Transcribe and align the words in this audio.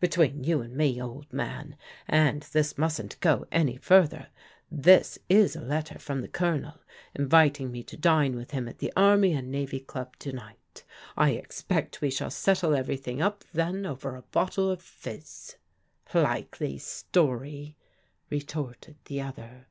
Between 0.00 0.42
you 0.42 0.60
and 0.60 0.74
me, 0.74 1.00
old 1.00 1.32
man— 1.32 1.76
^and 2.08 2.50
this 2.50 2.76
mustn't 2.78 3.20
go 3.20 3.46
any 3.52 3.76
further,— 3.76 4.26
^this 4.88 5.18
is 5.28 5.54
a 5.54 5.60
letter 5.60 6.00
from 6.00 6.20
the 6.20 6.26
Colonel 6.26 6.80
inviting 7.14 7.70
me 7.70 7.84
to 7.84 7.96
dine 7.96 8.34
with 8.34 8.50
him 8.50 8.66
at 8.66 8.78
the 8.78 8.92
Army 8.96 9.34
and 9.34 9.52
Navy 9.52 9.78
Qub 9.80 10.16
to 10.16 10.32
night. 10.32 10.82
I 11.16 11.30
expect 11.30 12.00
we 12.00 12.10
shall 12.10 12.28
settle 12.32 12.74
everything 12.74 13.22
up 13.22 13.44
then 13.52 13.86
over 13.86 14.16
a 14.16 14.22
bottle 14.22 14.68
of' 14.68 14.82
fizz.' 14.82 15.54
""Likely 16.12 16.78
story," 16.78 17.76
retorted 18.30 18.96
the 19.04 19.20
other. 19.20 19.68